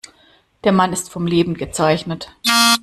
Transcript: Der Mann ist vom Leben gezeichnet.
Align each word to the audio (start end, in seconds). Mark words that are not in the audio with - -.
Der 0.63 0.71
Mann 0.71 0.93
ist 0.93 1.11
vom 1.11 1.27
Leben 1.27 1.53
gezeichnet. 1.53 2.35